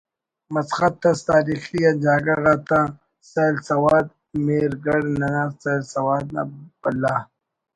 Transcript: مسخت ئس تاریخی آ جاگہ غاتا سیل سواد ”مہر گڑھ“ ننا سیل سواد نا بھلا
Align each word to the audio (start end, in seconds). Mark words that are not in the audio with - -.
مسخت 0.53 1.01
ئس 1.09 1.19
تاریخی 1.29 1.79
آ 1.89 1.91
جاگہ 2.03 2.35
غاتا 2.43 2.81
سیل 3.31 3.55
سواد 3.67 4.05
”مہر 4.45 4.71
گڑھ“ 4.85 5.05
ننا 5.19 5.43
سیل 5.61 5.81
سواد 5.93 6.25
نا 6.35 6.43
بھلا 6.81 7.15